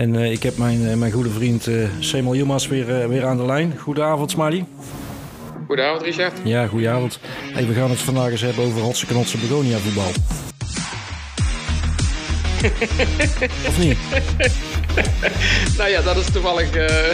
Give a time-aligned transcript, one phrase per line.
[0.00, 3.44] En uh, ik heb mijn, uh, mijn goede vriend uh, Yilmaz weer, weer aan de
[3.44, 3.78] lijn.
[3.78, 4.64] Goedenavond, Smiley.
[5.66, 6.32] Goedenavond, Richard.
[6.44, 7.18] Ja, goedenavond.
[7.52, 10.04] Hey, we gaan het vandaag eens hebben over Hotse Knotse Begonia voetbal.
[13.68, 13.96] of niet?
[15.78, 16.70] nou ja, dat is toevallig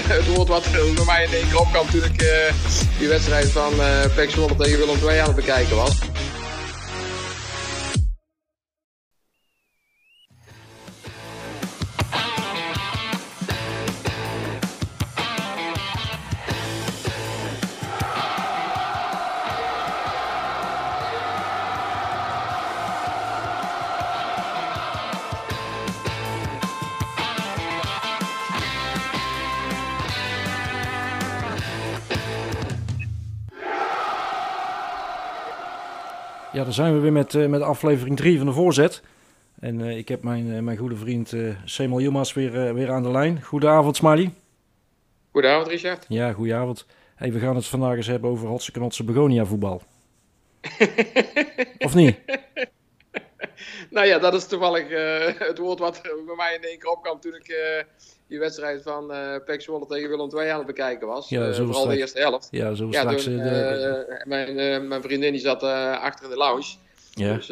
[0.08, 2.24] het woord wat bij mij in één keer opkwam toen ik
[2.98, 5.98] die wedstrijd van uh, Pek tegen Willem II aan het bekijken was.
[36.66, 39.02] Dan zijn we weer met, uh, met aflevering 3 van de voorzet.
[39.60, 43.10] En uh, ik heb mijn, uh, mijn goede vriend uh, Yilmaz weer, weer aan de
[43.10, 43.42] lijn.
[43.42, 44.34] Goedenavond, Smiley.
[45.30, 46.04] Goedenavond, Richard.
[46.08, 46.86] Ja, goedenavond.
[47.14, 49.82] Hey, we gaan het vandaag eens hebben over Hotse Knotse Begonia voetbal.
[51.78, 52.18] of niet?
[53.96, 54.88] Nou ja, dat is toevallig
[55.38, 57.56] het woord wat bij mij in één keer opkwam toen ik
[58.28, 61.28] die wedstrijd van uh, Pek Zwolle tegen Willem II aan het bekijken was.
[61.28, 62.48] Ja, vooral straks, de eerste helft.
[62.50, 63.24] Ja, zo ja, straks.
[63.24, 66.74] toen, de, mijn, mijn vriendin die zat achter in de lounge.
[67.10, 67.34] Ja.
[67.34, 67.46] Dus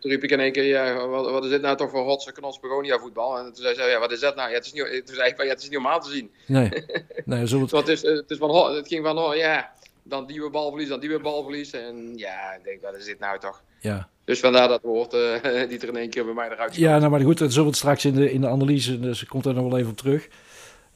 [0.00, 2.32] toen riep ik in één keer, ja, wat, wat is dit nou toch voor hotse
[2.32, 3.38] knots begonia voetbal?
[3.38, 4.48] En toen zei ze, ja, wat is dat nou?
[4.48, 6.30] Ja, het, is niet, toen zei ik, ja, het is niet normaal te zien.
[6.46, 6.70] Nee,
[7.24, 7.70] nee zo het...
[7.70, 10.88] Want het, is, het, is van, het ging van, oh, ja, dan die weer balverlies,
[10.88, 11.72] dan die weer balverlies.
[11.72, 13.62] En ja, ik denk, wat is dit nou toch?
[13.80, 14.08] Ja.
[14.28, 16.76] Dus vandaar dat woord uh, die er in één keer bij mij eruit.
[16.76, 19.24] Ja, nou maar goed, dat zullen we het straks in de, in de analyse, dus
[19.24, 20.28] komt er nog wel even op terug.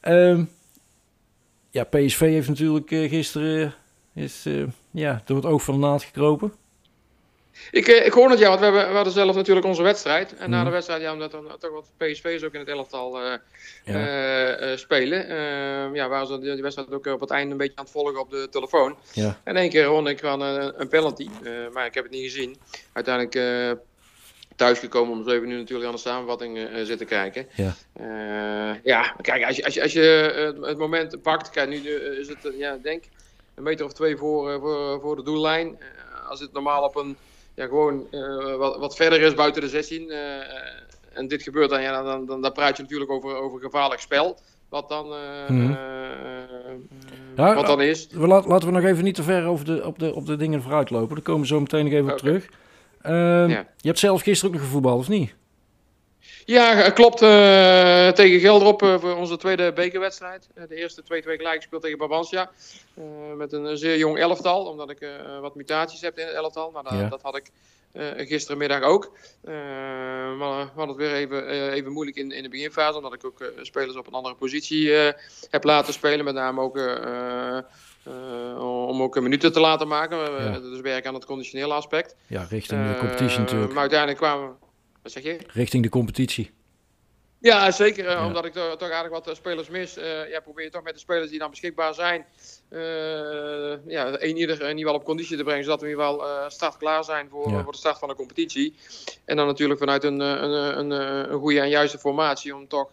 [0.01, 0.49] Um,
[1.69, 3.73] ja, PSV heeft natuurlijk uh, gisteren
[4.13, 6.53] is, uh, ja, door het oog van de naald gekropen.
[7.71, 10.35] Ik, uh, ik hoor het ja, want we, hebben, we hadden zelf natuurlijk onze wedstrijd.
[10.35, 10.51] En mm.
[10.51, 13.19] na de wedstrijd, ja, omdat er toch wat PSV's ook in het elftal
[13.85, 14.77] ja.
[14.77, 15.27] spelen.
[15.29, 17.93] Ehm, ja, waren ze die, die wedstrijd ook op het einde een beetje aan het
[17.93, 18.97] volgen op de telefoon.
[19.11, 19.39] Ja.
[19.43, 21.29] En één keer won ik gewoon een, een penalty.
[21.73, 22.57] maar ik heb het niet gezien.
[22.93, 23.35] Uiteindelijk
[24.55, 27.47] thuisgekomen om 7 uur natuurlijk aan de samenvatting uh, zitten kijken.
[27.55, 31.69] Ja, uh, ja kijk, als je, als je, als je uh, het moment pakt, kijk,
[31.69, 33.03] nu is het, ja, denk
[33.55, 35.77] een meter of twee voor, voor, voor de doellijn.
[36.27, 37.17] als het normaal op een,
[37.55, 38.07] ja, gewoon
[38.57, 40.11] wat, wat verder is buiten de 16
[41.13, 44.37] en dit gebeurt, dan, ja, dan, dan, dan praat je natuurlijk over, over gevaarlijk spel.
[44.69, 45.07] Wat dan,
[45.47, 45.71] Mhm.
[47.35, 48.07] ja, wat dan is.
[48.11, 50.35] We laat, laten we nog even niet te ver over de, op, de, op de
[50.35, 51.15] dingen vooruit lopen.
[51.15, 52.47] Daar komen we zo meteen nog even op terug.
[53.03, 53.47] Ja.
[53.47, 55.33] Je hebt zelf gisteren ook nog gevoetbald, of niet?
[56.45, 57.21] Ja, klopt.
[57.21, 60.49] Uh, tegen Gelderop uh, voor onze tweede bekerwedstrijd.
[60.55, 62.51] Uh, de eerste 2-2 gelijk gespeeld tegen Brabantia.
[63.35, 65.07] met een zeer jong elftal, omdat ik
[65.41, 66.71] wat mutaties heb in het elftal.
[66.71, 67.07] Maar dat, Ja.
[67.07, 67.51] dat had ik
[68.17, 69.11] gisterenmiddag ook.
[70.37, 73.51] maar we hadden het weer even, even moeilijk in, in de beginfase, omdat ik ook
[73.61, 74.91] spelers op een andere positie
[75.49, 76.25] heb laten spelen.
[76.25, 76.77] Met name ook
[78.89, 80.17] om ook minuten te laten maken.
[80.17, 80.59] Ja.
[80.59, 82.15] Dus werk aan het conditionele aspect.
[82.27, 83.71] Ja, richting de competitie natuurlijk.
[83.71, 84.62] Maar uiteindelijk kwamen we...
[85.03, 85.37] Wat zeg je?
[85.47, 86.51] Richting de competitie.
[87.39, 88.05] Ja, zeker.
[88.05, 88.25] eh, Ja.
[88.25, 89.97] Omdat ik to- toch aardig wat eh, spelers mis.
[89.97, 92.25] Eh, ja, probeer je toch met de spelers die dan beschikbaar zijn.
[92.69, 92.79] eh
[93.87, 95.63] ja, een ieder in ieder geval op conditie te brengen.
[95.63, 97.63] Zodat we in ieder geval startklaar zijn voor, Ja.
[97.63, 98.75] voor de start van de competitie.
[99.25, 102.55] En dan natuurlijk vanuit een, een, een, een, goede en juiste formatie.
[102.55, 102.91] Om toch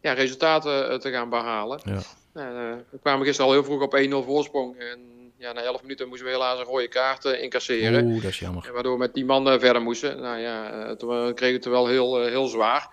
[0.00, 1.80] ja, resultaten te gaan behalen.
[1.84, 2.00] Ja.
[2.32, 4.78] Nou, we kwamen gisteren al heel vroeg op 1-0 voorsprong.
[4.78, 4.98] En
[5.38, 8.04] ja, na 11 minuten moesten we helaas een rode kaart eh, incasseren.
[8.04, 8.66] Oeh, dat is jammer.
[8.66, 10.20] En waardoor we met die man eh, verder moesten.
[10.20, 12.88] Nou ja, eh, toen we- kregen we het wel heel, eh, heel zwaar.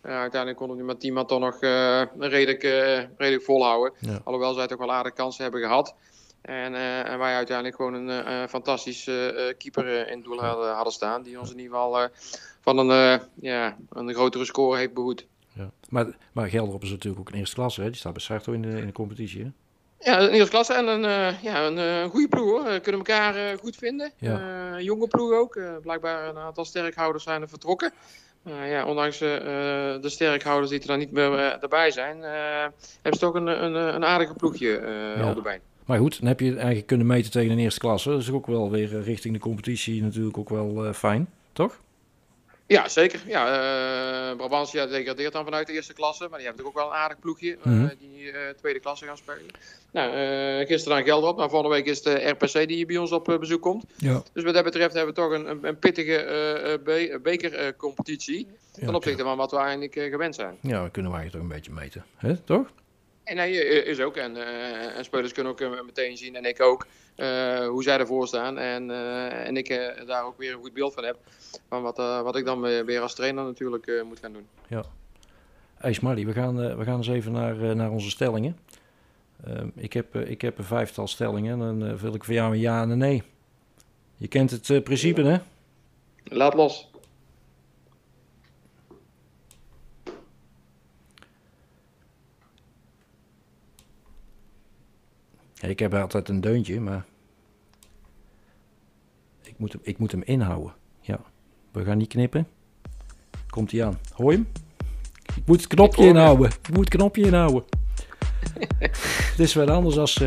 [0.00, 3.92] Eh, uiteindelijk konden we met die man toch nog eh, redelijk, eh, redelijk volhouden.
[4.00, 4.20] Ja.
[4.24, 5.94] Alhoewel zij toch wel aardige kansen hebben gehad.
[6.42, 10.24] En, eh, en wij uiteindelijk gewoon een eh, eh, fantastische eh, keeper eh, in het
[10.24, 11.22] doel hadden, hadden staan.
[11.22, 12.08] Die ons in ieder geval eh,
[12.60, 12.90] van een,
[13.20, 15.26] eh, ja, een grotere score heeft behoed.
[15.52, 15.70] Ja.
[15.88, 17.86] Maar, maar Gelderop is natuurlijk ook een eerste klasse, hè?
[17.86, 19.50] Die staat bij Sarto in de, in de competitie, hè?
[20.04, 22.64] Ja, een eerste klasse en een, eh, ja, een eh, goede ploeg hoor.
[22.72, 24.12] We kunnen elkaar eh, goed vinden.
[24.18, 24.40] Ja.
[24.76, 25.56] Eh, jonge ploeg ook.
[25.56, 27.92] Eh, blijkbaar een aantal sterkhouders zijn er vertrokken.
[28.44, 32.22] Eh, ja, ondanks eh, eh, de sterkhouders die er dan niet meer eh, erbij zijn,
[32.24, 32.30] eh,
[33.02, 35.28] hebben ze toch een, een, een aardige ploegje eh Ja.
[35.28, 35.60] op de been.
[35.84, 38.08] Maar goed, dan heb je het eigenlijk kunnen meten tegen een eerste klasse.
[38.10, 41.80] Dat is ook wel weer eh, richting de competitie natuurlijk ook wel eh, fijn, toch?
[42.70, 43.20] Ja, zeker.
[43.26, 43.46] Ja,
[44.30, 47.04] eh Brabantia degradeert dan vanuit de eerste klasse, maar die hebben natuurlijk ook wel een
[47.04, 47.88] aardig ploegje eh, Mhm.
[47.98, 49.46] die eh, tweede klasse gaan spelen.
[49.92, 50.10] Nou,
[50.66, 53.84] gisteren dan Gelderop, maar volgende week is de RPC die bij ons op bezoek komt.
[53.96, 54.22] Ja.
[54.32, 58.46] Dus wat dat betreft hebben we toch een, een, pittige be bekercompetitie.
[58.72, 60.56] ten opzichte van wat we eigenlijk gewend zijn.
[60.60, 62.36] Ja, we kunnen we eigenlijk toch een beetje meten, hè?
[62.36, 62.66] toch?
[63.30, 64.16] En nee, is ook.
[64.16, 67.98] En, eh, en spelers kunnen ook eh, meteen zien, en ik ook, eh, hoe zij
[67.98, 68.58] ervoor staan.
[68.58, 68.90] En,
[69.30, 69.68] en ik
[70.06, 71.18] daar ook weer een goed beeld van heb.
[71.68, 74.46] Van wat, wat ik dan weer als trainer natuurlijk moet gaan doen.
[75.74, 78.58] Hey Smarty, we gaan, we gaan eens even naar, naar onze stellingen.
[79.46, 82.60] Ehm, ik, heb, ik heb een vijftal stellingen en dan wil ik voor jou een
[82.60, 83.22] ja en een nee.
[84.16, 85.38] Je kent het principe, hè?
[86.24, 86.89] Laat los.
[95.68, 97.04] Ik heb altijd een deuntje, maar
[99.42, 100.74] ik moet, hem, ik moet hem inhouden.
[101.00, 101.20] Ja,
[101.72, 102.46] we gaan niet knippen.
[103.48, 103.98] Komt hij aan.
[104.12, 104.48] Hoor je hem?
[105.36, 106.46] Ik moet het knopje inhouden.
[106.46, 107.64] Ik moet het knopje inhouden.
[109.30, 110.20] Het is wat anders als...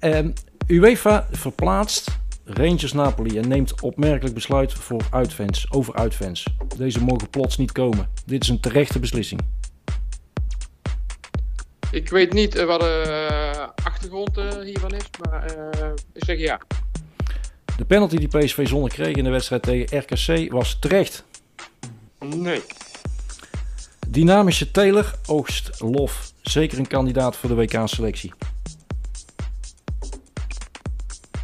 [0.00, 0.26] Uh,
[0.66, 6.46] UEFA verplaatst Rangers Napoli en neemt opmerkelijk besluit voor uitfans, over uitfans.
[6.76, 8.08] Deze mogen plots niet komen.
[8.24, 9.40] Dit is een terechte beslissing.
[11.90, 13.37] Ik weet niet uh, wat de
[13.88, 16.60] achtergrond uh, hiervan is, maar uh, ik zeg ja.
[17.76, 21.24] De penalty die PSV zonder kreeg in de wedstrijd tegen RKC was terecht.
[22.18, 22.62] Nee.
[24.08, 26.32] Dynamische Taylor oogst lof.
[26.42, 28.32] Zeker een kandidaat voor de WK-selectie.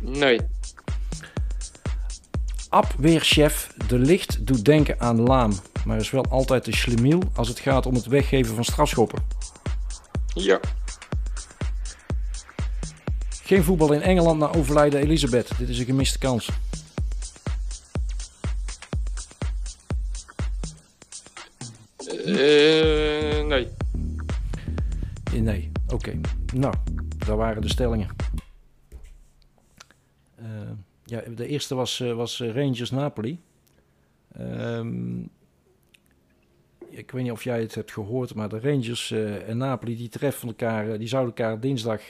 [0.01, 0.41] Nee.
[2.69, 5.53] Abweerchef De Licht doet denken aan Laam,
[5.85, 9.27] maar is wel altijd de schlemiel als het gaat om het weggeven van strafschoppen.
[10.35, 10.61] Ja.
[13.45, 15.59] Geen voetbal in Engeland na overlijden Elisabeth.
[15.59, 16.51] Dit is een gemiste kans.
[22.27, 23.69] Uh, nee.
[25.33, 26.21] Nee, oké.
[26.55, 26.75] Nou,
[27.27, 28.09] daar waren de stellingen.
[30.41, 30.47] Uh,
[31.05, 33.41] ja, de eerste was, was Rangers Napoli.
[34.41, 35.31] Um,
[36.89, 39.11] ik weet niet of jij het hebt gehoord, maar de Rangers
[39.47, 42.01] en Napoli die treffen elkaar, die zouden elkaar dinsdag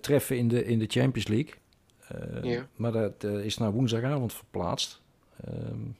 [0.00, 1.54] treffen in de, in de Champions League.
[2.42, 2.66] Ja.
[2.76, 5.00] Maar dat is naar woensdagavond verplaatst.
[5.48, 5.96] Um,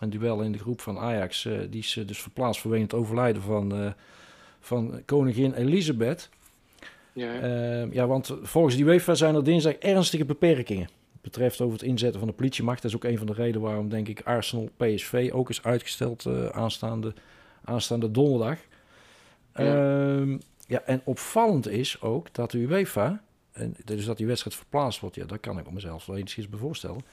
[0.00, 3.94] een duel in de groep van Ajax, die is dus verplaatst vanwege het overlijden van,
[4.60, 6.28] van koningin Elisabeth.
[7.12, 7.40] Ja.
[7.40, 10.88] Ehm, ja, want volgens die UEFA zijn er dinsdag ernstige beperkingen
[11.20, 12.82] betreft over het inzetten van de politiemacht.
[12.82, 16.24] Dat is ook een van de redenen waarom, denk ik, Arsenal PSV ook is uitgesteld
[16.24, 17.12] uh, aanstaande,
[17.64, 18.58] aanstaande donderdag.
[19.54, 20.14] Ja.
[20.14, 23.22] Um, ja, en opvallend is ook dat de UEFA,
[23.52, 26.48] en dus dat die wedstrijd verplaatst wordt, ja, dat kan ik me mezelf wel eens
[26.48, 27.04] bij voorstellen.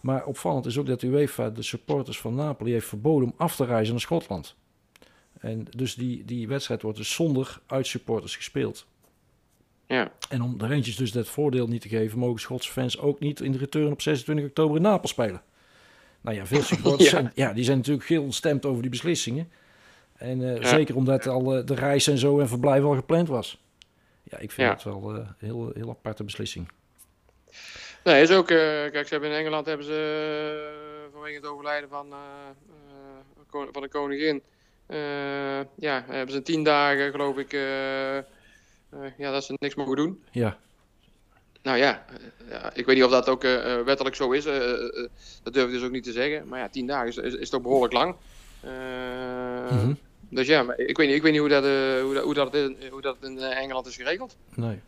[0.00, 3.56] Maar opvallend is ook dat de UEFA de supporters van Napoli heeft verboden om af
[3.56, 4.56] te reizen naar Schotland.
[5.38, 8.86] En dus die, die wedstrijd wordt dus zonder uitsupporters gespeeld.
[9.86, 10.12] Ja.
[10.28, 13.40] En om de Rangers dus dat voordeel niet te geven, mogen Schotse fans ook niet
[13.40, 15.42] in de return op 26 oktober in Napels spelen.
[16.20, 17.16] Nou ja, veel supporters ja.
[17.16, 19.48] Zijn, ja, die zijn natuurlijk heel ontstemd over die beslissingen.
[20.18, 20.68] En uh, ja.
[20.68, 23.62] zeker omdat al uh, de reis en zo en verblijf al gepland was.
[24.22, 24.74] Ja, ik vind ja.
[24.74, 26.68] het wel een uh, heel, heel aparte beslissing.
[28.04, 32.06] Nee, is ook, kijk, ze hebben in Engeland hebben ze vanwege het overlijden van,
[33.50, 34.42] van de koningin,
[35.74, 37.52] ja, hebben ze tien dagen geloof ik
[39.16, 40.22] ja, dat ze niks mogen doen.
[40.30, 40.58] Ja.
[41.62, 42.04] Nou ja,
[42.50, 44.44] ja ik weet niet of dat ook uh, wettelijk zo is.
[45.42, 46.48] dat durf ik dus ook niet te zeggen.
[46.48, 48.14] Maar ja, tien dagen is, is, is toch behoorlijk lang.
[48.62, 49.98] Mm -hmm.
[50.28, 51.64] Dus ja, maar ik weet niet, ik weet niet hoe, dat,
[52.02, 54.36] hoe, dat, hoe, dat in, hoe dat in Engeland is geregeld.
[54.54, 54.78] Nee.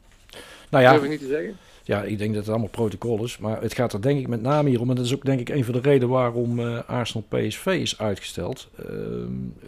[0.71, 1.57] Nou ja, dat durf ik niet te zeggen.
[1.85, 3.39] Ja, ik denk dat het allemaal protocol is.
[3.39, 4.91] Maar het gaat er denk ik met name hier om.
[4.91, 7.99] En dat is ook denk ik een van de redenen waarom uh, Arsenal PSV is
[7.99, 8.69] uitgesteld.
[8.91, 8.97] Uh,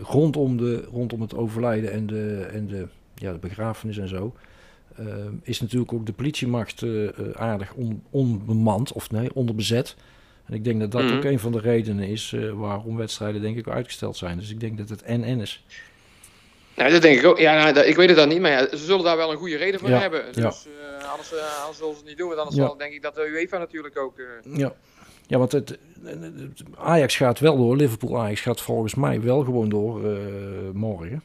[0.00, 4.34] rondom, de, rondom het overlijden en de, en de ja, de begrafenis en zo.
[5.00, 5.06] Uh,
[5.42, 6.84] is natuurlijk ook de politiemacht
[7.34, 9.96] aardig on, onbemand, of nee, onderbezet.
[10.52, 11.16] En ik denk dat dat mm.
[11.16, 14.38] ook een van de redenen is uh, waarom wedstrijden denk ik uitgesteld zijn.
[14.38, 15.64] Dus ik denk dat het NN is.
[16.74, 17.38] Nou, dat denk ik ook.
[17.38, 19.36] Ja, nou, dat, ik weet het dan niet, maar ja, ze zullen daar wel een
[19.36, 20.24] goede reden voor ja, hebben.
[20.32, 21.08] Dus ja.
[21.08, 22.28] anders, anders zullen ze het niet doen.
[22.28, 22.74] Want anders ja.
[22.78, 24.22] denk ik dat de UEFA natuurlijk ook...
[24.54, 24.74] Ja.
[25.26, 25.78] Ja, want het,
[26.76, 27.76] Ajax gaat wel door.
[27.76, 30.00] Liverpool Ajax gaat volgens mij wel gewoon door
[30.72, 31.22] morgen.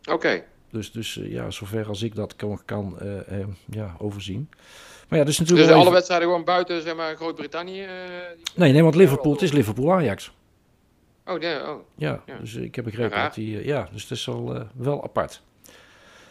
[0.00, 0.12] Oké.
[0.12, 0.44] Okay.
[0.70, 4.48] Dus, dus uh, ja, zover als ik dat kan, kan uh, uh, ja, overzien.
[5.10, 5.66] Maar ja, dus natuurlijk.
[5.66, 5.94] Dus alle even...
[5.94, 7.86] wedstrijden gewoon buiten zeg maar, Groot-Brittannië?
[8.54, 10.32] nee, nee, want Liverpool, het is Liverpool-Ajax.
[11.26, 11.80] Oh, nee, oh.
[11.96, 13.64] Ja, ja, dus ik heb begrepen ja, dat die.
[13.66, 15.42] ja, dus het is al wel apart.
[15.64, 15.72] Maar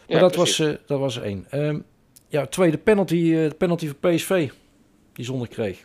[0.06, 1.48] ja, dat, was, dat was één.
[1.52, 1.86] Um,
[2.28, 4.50] ja, tweede penalty, penalty voor PSV,
[5.14, 5.82] die zonder kreeg.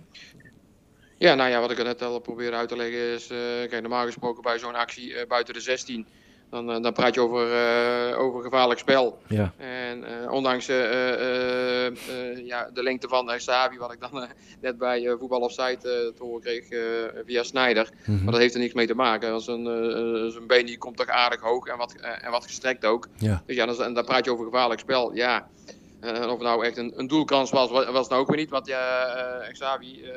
[1.17, 3.27] Ja, nou ja, wat ik er net al probeer uit te leggen is,
[3.69, 6.07] kijk, normaal gesproken bij zo'n actie buiten de 16
[6.55, 7.53] dan, eh, dan praat je over,
[8.11, 9.19] uh, over gevaarlijk spel.
[9.29, 9.53] Ja.
[9.57, 10.67] En uh, ondanks
[12.45, 14.29] ja, de lengte van Savi, wat ik dan
[14.61, 16.65] net bij Voetbal Offside te horen kreeg
[17.27, 17.89] via Snijder.
[17.93, 18.25] Mm -hmm.
[18.25, 19.33] Maar dat heeft er niks mee te maken.
[19.33, 19.65] Als een,
[20.33, 23.09] zijn been die komt toch aardig hoog en wat, en wat gestrekt ook.
[23.17, 23.43] Ja.
[23.47, 25.15] Dus ja, dan, dan praat je over gevaarlijk spel.
[25.15, 25.49] Ja,
[26.05, 28.51] En of het nou echt een, een doelkans was, was het nou ook weer niet.
[28.51, 29.07] Want ja,
[29.43, 30.11] uh, Xavi, uh,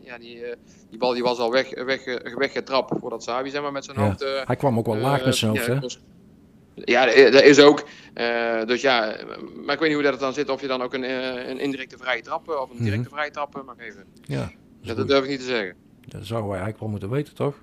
[0.00, 0.42] ja, die,
[0.90, 2.04] die bal die was al weg, weg,
[2.34, 4.04] weggetrapt voordat Xavi zeg maar, met zijn Ja.
[4.04, 4.24] hoofd...
[4.44, 5.78] Hij kwam ook wel laag met zijn hoofd, hè?
[6.84, 7.84] Ja, dat is ook.
[8.14, 9.16] Eh, dus ja,
[9.64, 10.48] maar ik weet niet hoe dat dan zit.
[10.48, 13.30] Of je dan ook een, eh, een indirecte vrije trap eh, of een directe vrije
[13.30, 14.04] trap eh, mag geven.
[14.22, 14.50] Ja,
[14.82, 15.74] dat, dat durf ik niet te zeggen.
[16.06, 17.54] dat zouden wij eigenlijk wel moeten weten, toch?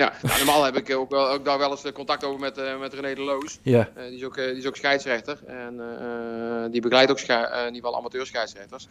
[0.00, 2.58] Ja, nou, normaal heb ik ook, wel, ook daar wel eens eh, contact over met,
[2.58, 3.58] eh, met René de Loos.
[3.62, 5.38] Ja, Eh, die, is ook, die is ook scheidsrechter.
[5.46, 5.76] En
[6.70, 7.24] die begeleidt ook in
[7.64, 8.86] ieder geval amateur scheidsrechters.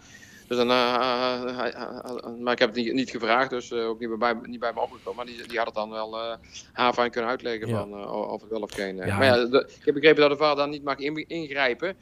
[0.48, 4.74] Dus dan, maar ik heb het niet, niet gevraagd, dus ook niet bij, niet bij
[4.74, 5.16] me opgekomen.
[5.16, 6.36] Maar die, die had het dan wel eh
[6.74, 7.78] haar fijn kunnen uitleggen Ja.
[7.78, 8.96] van, of het wel of geen.
[8.96, 9.18] Ja.
[9.18, 11.98] Maar ja, de- ik heb begrepen dat de VAR dan niet mag in- ingrijpen.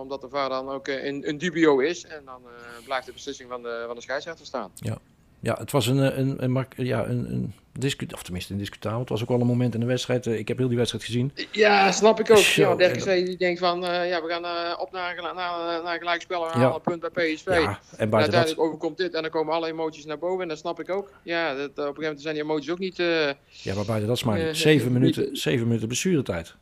[0.00, 2.04] omdat de VAR dan ook een, een dubio is.
[2.04, 2.42] En dan
[2.84, 4.70] blijft de beslissing van de, van de scheidsrechter staan.
[4.74, 4.98] ja
[5.42, 8.98] het was een, eh, een, een, ja, een, een discu of tenminste een discutabel.
[9.00, 10.26] Het was ook wel een moment in de wedstrijd.
[10.26, 11.32] eh, Ik heb heel die wedstrijd gezien.
[11.52, 12.36] Ja, snap ik ook.
[12.36, 15.22] Zo, ja, Dirk en zei, die denkt van, eh, ja, we gaan eh, op naar,
[15.22, 16.40] naar, naar, naar gelijkspel.
[16.52, 16.74] We Ja.
[16.74, 17.46] een punt bij PSV.
[17.46, 18.10] Ja, en En buiten dat...
[18.10, 21.10] uiteindelijk overkomt dit en dan komen alle emoties naar boven en dat snap ik ook.
[21.22, 22.96] Ja, dat, op een gegeven moment zijn die emoties ook niet...
[22.96, 26.54] Ja, maar buiten dat is maar zeven, minuten, zeven minuten blessuretijd.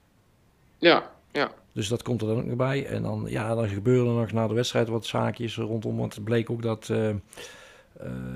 [0.78, 1.50] ja, ja.
[1.72, 2.86] Dus dat komt er dan ook nog bij.
[2.86, 5.96] En dan, ja, dan gebeuren er nog na de wedstrijd wat zaakjes rondom.
[5.96, 6.90] Want het bleek ook dat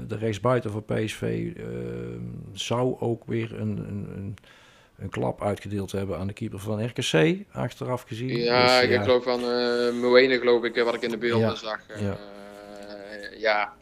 [0.06, 1.64] de rechtsbuiten van PSV eh,
[2.52, 4.36] zou ook weer een, een, een,
[4.98, 7.36] een klap uitgedeeld hebben aan de keeper van RKC.
[7.52, 8.28] Achteraf gezien.
[8.38, 11.48] Ja, Dus, ik geloof van uh, Moene, geloof ik, eh, wat ik in de beelden
[11.48, 11.86] Ja, zag.
[11.88, 12.16] eh, ja.
[13.38, 13.72] ja.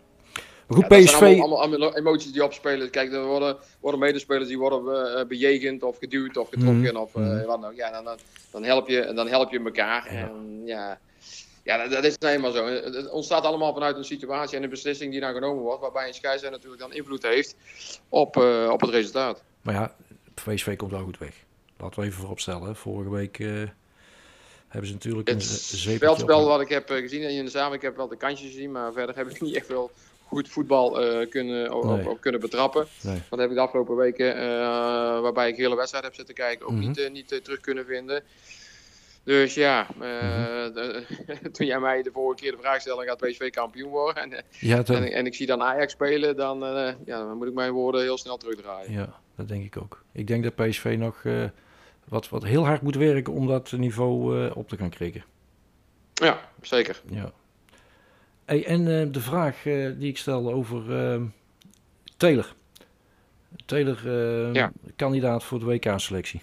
[0.66, 1.18] Maar goed, PSV...
[1.18, 2.90] zijn allemaal, allemaal, emoties die opspelen.
[2.90, 7.14] Kijk, er worden, worden medespelers die worden eh, bejegend of geduwd of getrokken Mhm, of
[7.14, 7.46] eh, mhm.
[7.46, 7.76] wat dan ook.
[7.76, 8.16] Ja, dan, dan,
[8.50, 10.06] dan, help je, dan help je elkaar.
[10.06, 10.98] En, ja,
[11.62, 12.66] ja dat, is nou eenmaal zo.
[12.66, 16.06] Het het ontstaat allemaal vanuit een situatie en een beslissing die nou genomen wordt, waarbij
[16.08, 17.56] een scheidsrechter natuurlijk dan invloed heeft
[18.08, 19.42] op, eh, op het resultaat.
[19.62, 19.94] Maar ja,
[20.34, 21.34] PSV komt wel goed weg.
[21.78, 22.76] Laten we even vooropstellen.
[22.76, 23.46] Vorige week eh,
[24.68, 27.50] hebben ze natuurlijk een Het ze- zeepeltje veldspel wat ik heb eh, gezien in de
[27.50, 29.90] zaal, ik heb wel de kansjes gezien, maar verder heb ik niet echt wel
[30.26, 30.90] goed voetbal
[31.28, 32.08] kunnen, op, Nee.
[32.08, 32.86] op kunnen betrappen.
[33.02, 33.22] Nee.
[33.30, 34.34] Dat heb ik de afgelopen weken,
[35.22, 36.80] waarbij ik de hele wedstrijd heb zitten kijken, ook Mhm.
[36.88, 38.22] niet, niet terug kunnen vinden.
[39.24, 40.72] Dus ja, eh, Mhm.
[40.72, 41.04] de-
[41.52, 44.22] toen jij mij de vorige keer de vraag stelde, gaat PSV kampioen worden?
[44.22, 47.36] En, eh, Ja, dat, en, en ik zie dan Ajax spelen, dan, eh, ja, dan
[47.36, 48.92] moet ik mijn woorden heel snel terugdraaien.
[48.92, 50.04] ja, dat denk ik ook.
[50.12, 51.44] Ik denk dat PSV nog eh,
[52.08, 55.24] wat, wat heel hard moet werken om dat niveau eh, op te gaan krikken.
[56.14, 57.02] Ja, zeker.
[57.10, 57.32] Ja.
[58.44, 61.20] Hey, en eh, de vraag eh, die ik stelde over eh
[62.16, 62.54] Taylor.
[63.66, 64.72] Taylor, eh, Ja.
[64.96, 66.40] kandidaat voor de WK-selectie.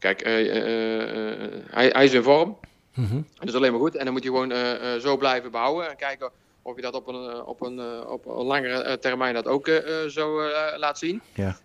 [0.00, 2.58] Kijk, eh, eh, eh, hij, hij is in vorm.
[2.94, 3.20] Mhm.
[3.38, 3.96] Dat is alleen maar goed.
[3.96, 4.52] En dan moet je gewoon
[5.00, 5.90] zo blijven behouden.
[5.90, 6.30] En kijken
[6.62, 9.68] of je dat op een, op een, op een langere termijn dat ook
[10.08, 10.42] zo
[10.76, 11.20] laat zien.
[11.34, 11.56] Ja.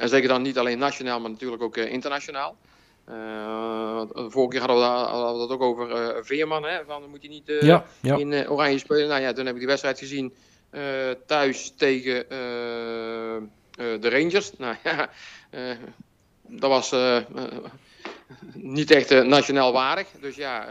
[0.00, 2.56] En zeker dan niet alleen nationaal, maar natuurlijk ook internationaal.
[4.12, 6.64] Vorige keer hadden we, daar- hadden we dat ook over Veerman.
[6.64, 6.84] Hè?
[6.86, 8.16] Van, dan moet je niet Ja, ja.
[8.16, 9.08] in Oranje spelen.
[9.08, 10.34] Nou ja, toen heb ik die wedstrijd gezien
[11.26, 12.24] thuis tegen
[13.76, 14.52] de Rangers.
[14.56, 15.08] Nou ja,
[16.48, 17.24] dat was eh, eh,
[18.54, 20.06] niet echt eh, nationaal waardig.
[20.20, 20.66] Dus ja,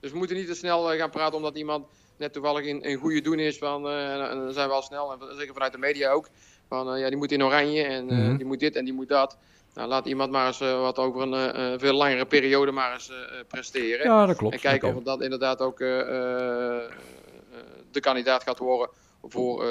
[0.00, 1.86] dus we moeten niet te snel gaan praten omdat iemand
[2.16, 3.58] net toevallig in een goede doen is.
[3.58, 6.28] Van, en, dan zijn we al snel, en zeker vanuit de media ook.
[6.68, 8.36] Van ja, die moet in oranje en Mhm.
[8.36, 9.38] die moet dit en die moet dat.
[9.74, 13.12] Nou, laat iemand maar eens wat over een veel langere periode maar eens
[13.48, 14.06] presteren.
[14.06, 14.54] ja, dat klopt.
[14.54, 16.88] En kijken of dat inderdaad ook de
[18.00, 18.88] kandidaat gaat worden
[19.22, 19.64] voor,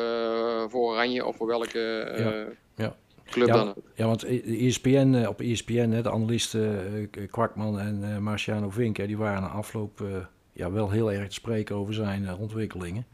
[0.69, 2.95] voor Oranje of voor welke Ja, ja.
[3.25, 3.73] Club Ja, dan.
[3.95, 8.97] Ja, want ESPN, eh, op ESPN, hè, de analisten eh, Kwakman en eh, Marciano Vink,
[8.97, 10.03] hè, die waren na afloop
[10.53, 13.05] ja, wel heel erg te spreken over zijn ontwikkelingen.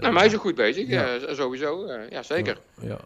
[0.00, 1.34] Nou, maar hij is ook goed bezig, Ja.
[1.34, 1.86] sowieso.
[2.10, 2.58] ja, zeker.
[2.80, 2.98] Ja, ja.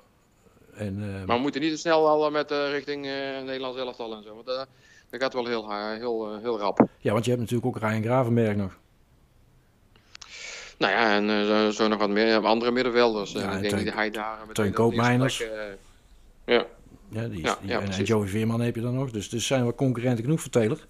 [0.75, 3.03] En, Maar we moeten niet te snel al met eh, richting
[3.45, 4.35] Nederlands elftal en zo.
[4.35, 4.67] Want dat
[5.11, 6.89] gaat wel heel, heel, heel rap.
[6.99, 8.79] ja, want je hebt natuurlijk ook Ryan Gravenberg nog.
[10.79, 13.33] Nou ja, en zo, nog wat meer andere middenvelders.
[13.33, 15.45] Ja, en ik denk dat hij daar Teun Koopmeiners.
[16.49, 16.67] Ja.
[17.11, 18.05] Ja, die, is- Ja, die- ja, en.
[18.05, 19.11] Joey Veerman heb je dan nog.
[19.11, 20.87] Dus, dus zijn we concurrenten genoeg voor Taylor.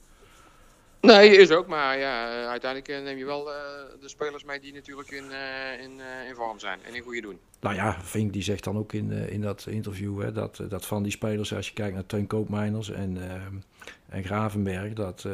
[1.01, 1.67] Nee, is ook.
[1.67, 3.57] Maar ja, uiteindelijk eh, neem je wel eh,
[4.01, 5.91] de spelers mee die natuurlijk in, eh, in,
[6.29, 7.39] in vorm zijn en in goede doen.
[7.61, 11.03] Nou ja, Vink die zegt dan ook in, in dat interview hè, dat, dat van
[11.03, 13.19] die spelers, als je kijkt naar Teun Koopmeiners en,
[14.09, 15.27] en Gravenberg, dat,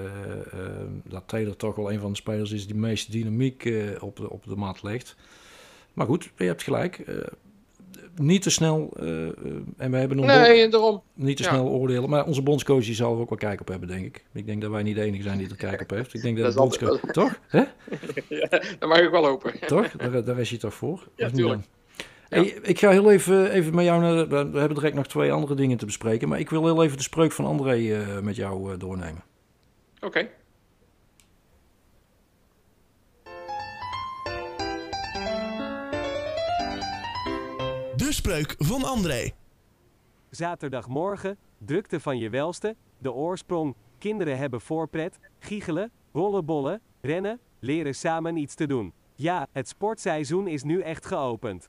[1.05, 4.31] dat Taylor toch wel een van de spelers is die de meeste dynamiek op, de,
[4.31, 5.17] op de mat legt.
[5.93, 7.05] Maar goed, je hebt gelijk.
[8.17, 9.33] Niet te snel, eh, eh,
[9.77, 11.03] en we hebben nog Nee, daarom.
[11.15, 11.49] niet te ja.
[11.49, 14.25] snel oordelen, maar onze bondscoach die zal er ook wel kijk op hebben, denk ik.
[14.33, 16.15] Ik denk dat wij niet de enige zijn die er kijk op heeft.
[16.15, 17.13] Ik denk dat, Dat de altijd- bondscoach...
[17.13, 17.41] Toch?
[17.49, 17.63] Hè?
[18.39, 19.53] Ja, dat mag ik wel hopen.
[19.67, 19.91] Toch?
[19.91, 21.09] Daar, daar is je toch voor?
[21.17, 21.63] Ja, tuurlijk.
[22.29, 24.29] Hey, ik ga heel even, even met jou naar.
[24.29, 26.29] We hebben direct nog twee andere dingen te bespreken.
[26.29, 29.23] Maar ik wil heel even de spreuk van André eh, met jou eh, doornemen.
[30.01, 30.29] Oké.
[38.25, 39.31] Spreuk van André.
[40.31, 48.37] Zaterdagmorgen, drukte van je welste, de oorsprong, kinderen hebben voorpret, giechelen, rollenbollen, rennen, leren samen
[48.37, 48.93] iets te doen.
[49.15, 51.69] Ja, het sportseizoen is nu echt geopend.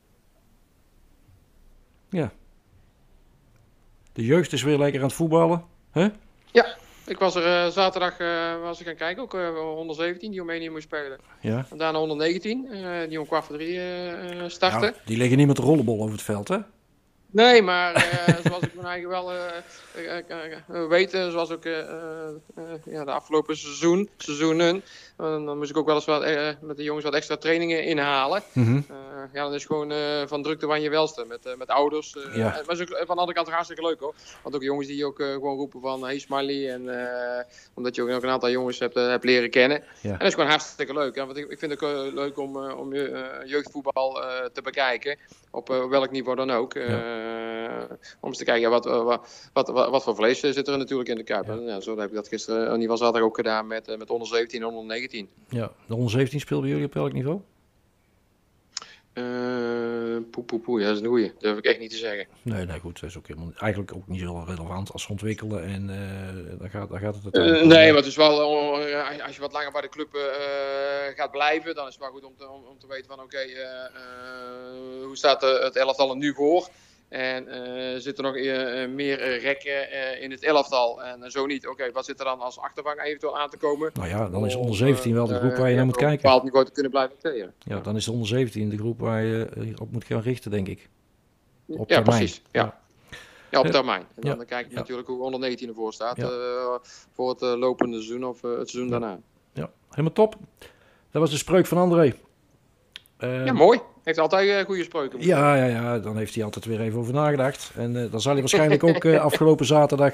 [2.10, 2.32] Ja.
[4.14, 5.64] De jeugd is weer lekker aan het voetballen.
[5.92, 6.10] hè?
[6.52, 10.40] Ja, ik was er eh, zaterdag eh, was ik gaan kijken, ook eh, 117 die
[10.40, 11.20] Roemenië moest spelen.
[11.42, 11.66] Ja.
[11.70, 13.80] En daarna 119, eh, die om kwart voor drie
[14.50, 14.94] starten.
[14.96, 16.58] Ja, die liggen niet met de rollenbol over het veld, hè?
[17.32, 18.06] Nee, maar
[18.46, 19.32] zoals ik mijn eigen wel
[20.88, 21.64] weet, zoals ook
[22.86, 24.84] ja, de afgelopen seizoen, seizoenen,
[25.18, 27.84] eh, dan moest ik ook wel eens wat, eh, met de jongens wat extra trainingen
[27.84, 28.44] inhalen.
[28.54, 28.76] Mhm.
[28.76, 32.16] Eh, ja, dan is gewoon eh, van drukte van je welste met, met ouders.
[32.34, 32.62] Ja.
[32.66, 34.14] Maar is ook van de andere kant hartstikke leuk hoor.
[34.44, 36.72] Want ook jongens die ook gewoon roepen van hey Smiley.
[36.72, 36.90] En,
[37.74, 39.84] omdat je ook een aantal jongens hebt, hebt leren kennen.
[40.02, 40.12] Ja.
[40.12, 41.16] En dat is gewoon hartstikke leuk.
[41.16, 42.96] Ja, want ik, ik vind het ook leuk om, om
[43.46, 44.14] jeugdvoetbal
[44.54, 45.18] te bekijken.
[45.52, 46.74] Op welk niveau dan ook.
[48.20, 50.68] Om eens te kijken ja, wat, eh, wat, wat, wat, wat voor vlees eh, zit
[50.68, 51.46] er natuurlijk in de Kuip.
[51.46, 51.80] Ja.
[51.80, 54.66] Zo heb ik dat gisteren, in ieder geval ook gedaan met, eh, met 117 en
[54.68, 55.30] 119.
[55.50, 55.72] ja.
[55.88, 57.42] De 117 speelden jullie op welk niveau?
[59.14, 59.24] Eh
[60.32, 60.80] poe, poe, poe.
[60.80, 61.28] Ja, dat is een goeie.
[61.28, 62.28] Dat durf ik echt niet te zeggen.
[62.42, 63.00] Nee, nee, goed.
[63.00, 65.64] Dat is ook helemaal, eigenlijk ook niet zo relevant als ze ontwikkelen.
[65.64, 67.68] En eh dan, gaat, dan gaat het Eh, om.
[67.68, 68.40] nee, maar het is wel,
[68.82, 72.12] eh, als je wat langer bij de club eh, gaat blijven, dan is het wel
[72.12, 75.76] goed om te, om, om te weten van oké, eh, eh, hoe staat eh, het
[75.76, 76.70] elftal er nu voor?
[77.16, 79.92] En eh zit er nog eh, eh, meer rekken
[80.22, 81.04] in het elftal?
[81.04, 83.92] En zo niet, oké, wat zit er dan als achtervang eventueel aan te komen?
[83.94, 86.08] Nou ja, dan is onder 17 wel de groep waar je naar moet op een
[86.08, 86.24] kijken.
[86.24, 87.54] bepaald niveau te kunnen blijven acteren.
[87.60, 90.68] Ja, dan is de onder 17 de groep waar je op moet gaan richten, denk
[90.68, 90.90] ik.
[91.68, 92.04] Op ja, termijn.
[92.18, 92.42] precies.
[92.52, 92.80] Ja.
[93.52, 94.06] Ja, op termijn.
[94.16, 94.80] En dan, kijk je Ja.
[94.80, 96.18] natuurlijk hoe onder 19 ervoor staat
[97.14, 99.20] voor het lopende seizoen of het seizoen daarna.
[99.54, 100.36] Ja, helemaal top.
[101.12, 102.14] Dat was de spreuk van André.
[103.18, 103.80] Eh, Ja, mooi.
[104.04, 105.20] Heeft altijd eh, goede spreuken.
[105.22, 107.72] Ja, ja, ja, dan heeft hij altijd weer even over nagedacht.
[107.76, 110.14] En eh, dan zal hij waarschijnlijk ook eh, afgelopen zaterdag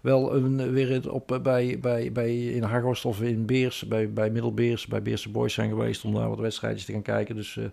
[0.00, 4.86] wel een, weer op, bij, bij, bij, in Hagorst of in Beers, bij, bij Middelbeers,
[4.86, 7.36] bij Beerse Boys zijn geweest om daar wat wedstrijdjes te gaan kijken.
[7.36, 7.64] Dus eh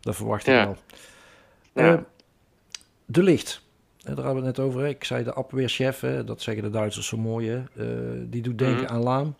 [0.00, 0.64] dat verwacht ik Ja.
[0.64, 0.76] wel.
[1.84, 1.92] Ja.
[1.94, 2.00] Eh,
[3.06, 3.62] de licht.
[3.98, 4.80] Daar hadden we het net over.
[4.80, 4.88] hè.
[4.88, 7.48] Ik zei de Abwehrchef, hè, dat zeggen de Duitsers zo mooi.
[7.50, 7.62] Hè.
[8.28, 8.92] Die doet denken Mhm.
[8.92, 9.34] aan Laam.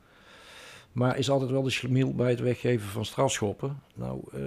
[0.99, 3.83] Maar is altijd wel de schlemiel bij het weggeven van strafschoppen.
[3.95, 4.41] Nou, eh,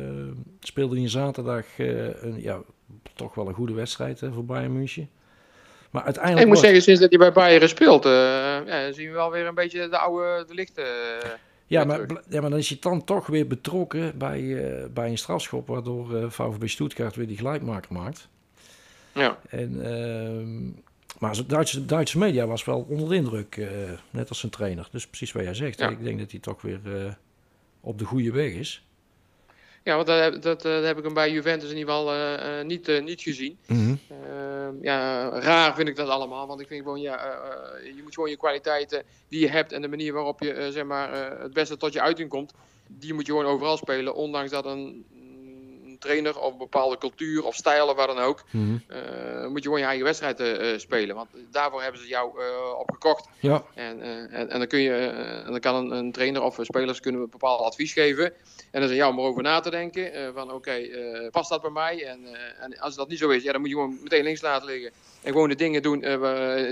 [0.60, 2.62] speelde hij zaterdag eh, een, ja,
[3.16, 5.10] toch wel een goede wedstrijd hè, voor Bayern München.
[5.92, 6.46] Maar uiteindelijk...
[6.46, 8.12] Ik moet zeggen, sinds dat hij bij Bayern speelt, eh,
[8.66, 10.86] ja, zien we wel weer een beetje de oude de lichte.
[11.68, 15.68] ja, maar, ja, maar dan is hij dan toch weer betrokken bij, bij een strafschop...
[15.68, 18.28] waardoor VfB Stuttgart weer die gelijkmaker maakt.
[19.12, 19.38] ja.
[19.50, 20.70] En, ehm,
[21.22, 23.68] maar de Duitse, Duitse media was wel onder de indruk, eh,
[24.10, 24.88] net als zijn trainer.
[24.92, 25.80] Dus precies wat jij zegt.
[25.80, 25.90] Ja.
[25.90, 27.14] Ik denk dat hij toch weer eh,
[27.82, 28.86] op de goede weg is.
[29.84, 32.66] ja, want dat, dat, dat heb ik hem bij Juventus in ieder geval eh, eh,
[32.66, 33.58] niet, eh, niet gezien.
[33.68, 33.96] Mhm.
[34.08, 34.18] Eh,
[34.82, 36.48] ja, raar vind ik dat allemaal.
[36.48, 39.72] Want ik vind gewoon, ja, eh, eh, je moet gewoon je kwaliteiten die je hebt
[39.72, 42.54] en de manier waarop je eh, zeg maar, eh, het beste tot je uiting komt,
[42.88, 44.16] die moet je gewoon overal spelen.
[44.16, 45.06] Ondanks dat een
[46.02, 48.76] trainer of een bepaalde cultuur of stijl of wat dan ook, Mhm.
[48.88, 51.16] eh, moet je gewoon je eigen wedstrijd eh, eh, spelen.
[51.16, 52.32] Want daarvoor hebben ze jou
[52.80, 53.28] opgekocht.
[53.40, 54.94] Ja, En, en, en dan kun je,
[55.46, 58.26] en dan kan een, een trainer of spelers kunnen een bepaald advies geven.
[58.26, 58.34] En
[58.72, 60.34] dan is het jou om erover na te denken.
[60.34, 60.90] van oké,
[61.32, 62.06] past dat bij mij?
[62.06, 62.20] En,
[62.60, 64.92] en als dat niet zo is, ja, dan moet je gewoon meteen links laten liggen.
[65.22, 66.00] En gewoon de dingen doen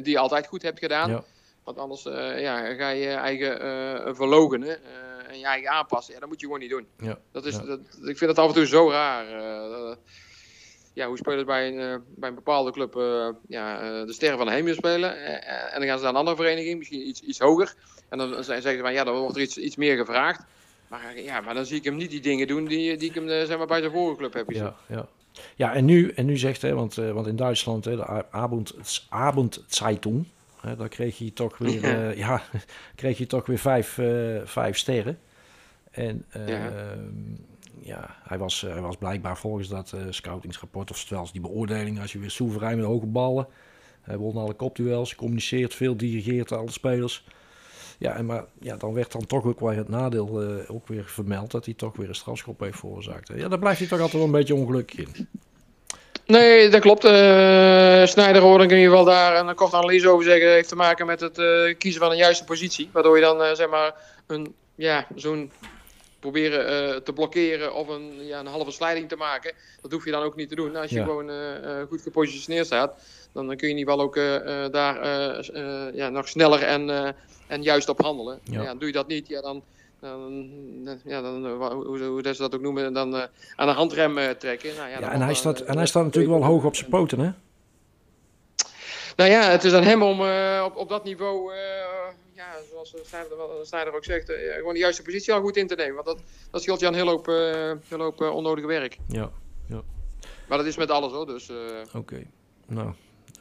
[0.03, 1.09] die je altijd goed hebt gedaan.
[1.09, 1.23] ja.
[1.63, 2.03] Want anders
[2.41, 4.77] ja, ga je eigen verlogenen
[5.29, 6.13] en je eigen aanpassen.
[6.13, 6.87] Ja, dat moet je gewoon niet doen.
[6.97, 7.63] Ja, Dat is, ja.
[7.65, 9.27] dat, ik vind dat af en toe zo raar.
[9.27, 9.95] eh,
[10.93, 14.37] ja, hoe spelers bij een, eh, bij een bepaalde club eh, ja, eh, de sterren
[14.37, 15.15] van de hemel spelen.
[15.17, 17.73] eh, eh, en dan gaan ze naar een andere vereniging, misschien iets, iets hoger.
[18.09, 20.41] En dan zeggen ze van ja, dan wordt er iets, iets meer gevraagd.
[20.87, 23.15] Maar, eh, ja, maar dan zie ik hem niet die dingen doen die, die ik
[23.15, 24.63] hem eh, zeg maar, bij zijn vorige club heb gezien.
[24.63, 25.07] Ja, ja.
[25.55, 28.25] ja en, nu, en nu zegt hij, want, eh, want in Duitsland, hè, de
[29.09, 30.25] Abendzeitung,
[30.61, 32.09] hè, daar kreeg hij toch weer, Ja.
[32.09, 32.41] eh, ja,
[32.95, 35.19] kreeg hij toch weer vijf, eh, vijf sterren.
[35.91, 36.71] En Ja.
[37.81, 42.11] ja, hij, was, eh, hij was blijkbaar volgens dat scoutingsrapport, of zelfs die beoordeling, als
[42.11, 43.47] je weer soeverein met hoge ballen,
[44.01, 47.25] hij won alle kopduels, communiceert veel, dirigeert alle spelers.
[47.97, 51.51] Ja, en maar ja, dan werd dan toch ook weer het nadeel ook weer vermeld
[51.51, 53.31] dat hij toch weer een strafschop heeft veroorzaakt.
[53.35, 55.27] Ja, daar blijft hij toch altijd wel een beetje ongelukkig in.
[56.29, 57.03] Nee, dat klopt.
[57.03, 60.49] Eh Snijder hoorde ik in ieder geval daar een korte analyse over zeggen.
[60.51, 62.89] Heeft te maken met het eh, kiezen van een juiste positie.
[62.93, 63.93] Waardoor je dan eh, zeg maar
[64.27, 65.51] een, ja, zo'n
[66.19, 69.53] proberen te blokkeren of een, ja, een halve slijding te maken.
[69.81, 70.75] Dat hoef je dan ook niet te doen.
[70.75, 71.03] Als je Ja.
[71.03, 71.31] gewoon
[71.87, 72.93] goed gepositioneerd staat,
[73.33, 74.15] dan kun je in ieder geval ook
[74.71, 75.05] daar
[75.95, 77.15] ja, nog sneller en,
[77.47, 78.39] en juist op handelen.
[78.43, 78.61] Ja.
[78.61, 78.73] Ja.
[78.75, 79.63] doe je dat niet, ja, dan,
[79.99, 83.15] dan, ja, dan hoe, hoe ze dat ook noemen, dan
[83.55, 84.75] aan de handrem trekken.
[84.75, 87.19] Nou, ja, Ja, en hij staat, en hij staat natuurlijk wel hoog op zijn poten,
[87.19, 87.31] hè?
[89.15, 91.59] Nou ja, het is aan hem om eh, op, op dat niveau, eh,
[92.35, 92.95] ja, zoals
[93.63, 95.93] Snijder, ook zegt, eh, gewoon de juiste positie al goed in te nemen.
[95.95, 96.19] Want dat,
[96.51, 98.97] dat scheelt je aan een hele hoop, eh, hele hoop eh, onnodige werk.
[99.07, 99.31] Ja,
[100.47, 101.49] Maar dat is met alles hoor, dus...
[101.49, 101.55] eh,
[101.95, 102.23] oké.
[102.67, 102.91] Nou,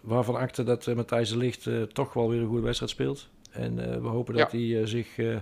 [0.01, 3.29] waarvan akte dat eh, Matthijs de Ligt eh, toch wel weer een goede wedstrijd speelt.
[3.51, 5.37] En eh, we hopen dat hij eh, zich eh,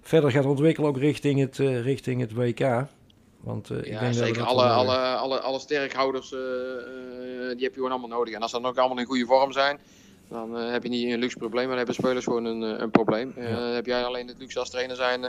[0.00, 2.86] verder gaat ontwikkelen, ook richting het, eh, richting het WK.
[3.40, 4.38] Want eh, ik ja, denk dat we zeker.
[4.38, 6.38] dat Alle, wel, eh, alle, alle, alle sterkhouders, die
[7.48, 8.34] heb je gewoon allemaal nodig.
[8.34, 9.78] En als ze dan ook allemaal in goede vorm zijn,
[10.28, 13.32] dan heb je niet een luxe probleem, maar dan hebben spelers gewoon een, een probleem.
[13.36, 13.50] Ja.
[13.50, 15.20] Dan heb jij alleen het luxe als trainer zijn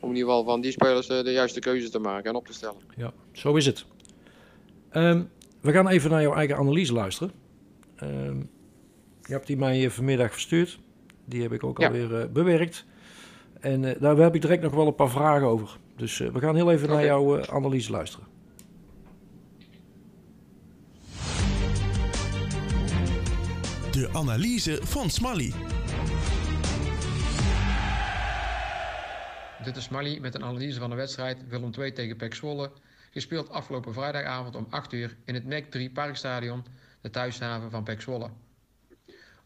[0.00, 2.52] om in ieder geval van die spelers de juiste keuze te maken en op te
[2.52, 2.80] stellen.
[2.96, 3.84] Ja, zo is het.
[4.90, 5.22] Ehm,
[5.60, 7.32] we gaan even naar jouw eigen analyse luisteren.
[7.96, 8.38] Ehm,
[9.22, 10.78] je hebt die mij vanmiddag verstuurd.
[11.24, 11.86] Die heb ik ook Ja.
[11.86, 12.84] alweer bewerkt.
[13.60, 15.78] En eh, daar heb ik direct nog wel een paar vragen over.
[15.96, 18.26] Dus eh, we gaan heel even naar jouw eh, analyse luisteren.
[23.90, 25.52] De analyse van Smally.
[29.64, 32.70] Dit is Smally met een analyse van de wedstrijd Willem II tegen PEC Zwolle.
[33.10, 36.64] Gespeeld afgelopen vrijdagavond om 8 uur in het MEC 3 Parkstadion,
[37.00, 38.30] de thuishaven van PEC Zwolle.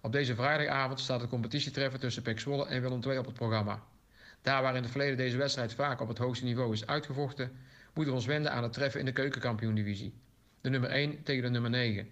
[0.00, 3.83] Op deze vrijdagavond staat het competitietreffer tussen PEC Zwolle en Willem II op het programma.
[4.44, 7.52] Daar waar in het verleden deze wedstrijd vaak op het hoogste niveau is uitgevochten,
[7.94, 10.14] moeten we ons wenden aan het treffen in de keukenkampioen-divisie.
[10.61, 12.09] De nummer 1 tegen de nummer 9.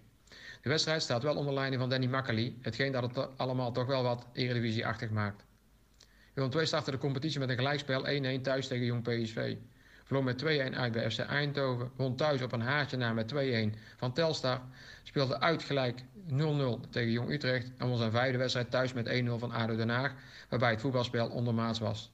[0.63, 4.03] De wedstrijd staat wel onder leiding van Danny Makkely, hetgeen dat het allemaal toch wel
[4.03, 5.45] wat eredivisie-achtig maakt.
[6.35, 9.57] Willem II startte de competitie met een gelijkspel 1-1 thuis tegen Jong PSV.
[10.05, 11.91] Verloor met 2-1 uit bij FC Eindhoven.
[11.97, 14.61] Won thuis op een haartje na met 2-1 van Telstar.
[15.03, 16.05] Speelde uit gelijk 0-0
[16.91, 17.71] tegen Jong Utrecht.
[17.79, 20.13] En won zijn vijfde wedstrijd thuis met 1-0 van ADO Den Haag.
[20.49, 22.13] Waarbij het voetbalspel ondermaats was.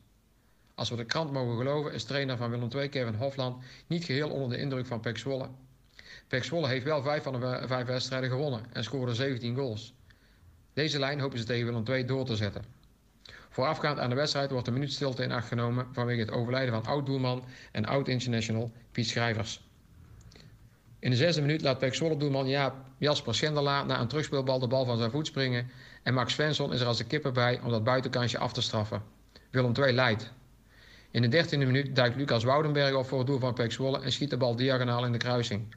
[0.78, 4.30] Als we de krant mogen geloven is trainer van Willem II Kevin Hofland niet geheel
[4.30, 5.48] onder de indruk van PEC Zwolle.
[6.28, 9.94] PEC Zwolle heeft wel vijf van de vijf wedstrijden gewonnen en scoorde 17 goals.
[10.72, 12.64] Deze lijn hopen ze tegen Willem II door te zetten.
[13.48, 16.92] Voorafgaand aan de wedstrijd wordt een minuut stilte in acht genomen vanwege het overlijden van
[16.92, 19.62] oud-doelman en oud-international Piet Schrijvers.
[20.98, 24.66] In de zesde minuut laat Pek Zwolle doelman Jaap Jasper Schendela na een terugspeelbal de
[24.66, 25.70] bal van zijn voet springen
[26.02, 29.02] en Max Svensson is er als de kipper bij om dat buitenkansje af te straffen.
[29.50, 30.36] Willem II leidt.
[31.10, 34.12] In de dertiende minuut duikt Lucas Woudenberg op voor het doel van Pek Zwolle en
[34.12, 35.74] schiet de bal diagonaal in de kruising.